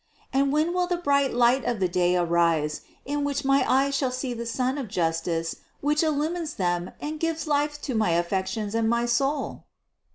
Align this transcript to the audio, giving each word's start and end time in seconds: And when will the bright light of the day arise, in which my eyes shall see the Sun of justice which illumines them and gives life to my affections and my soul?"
And 0.33 0.51
when 0.51 0.73
will 0.73 0.87
the 0.87 0.97
bright 0.97 1.31
light 1.31 1.63
of 1.63 1.79
the 1.79 1.87
day 1.87 2.15
arise, 2.15 2.81
in 3.05 3.23
which 3.23 3.45
my 3.45 3.63
eyes 3.71 3.93
shall 3.93 4.09
see 4.09 4.33
the 4.33 4.47
Sun 4.47 4.79
of 4.79 4.87
justice 4.87 5.57
which 5.79 6.01
illumines 6.01 6.55
them 6.55 6.89
and 6.99 7.19
gives 7.19 7.45
life 7.45 7.79
to 7.83 7.93
my 7.93 8.09
affections 8.09 8.73
and 8.73 8.89
my 8.89 9.05
soul?" 9.05 9.65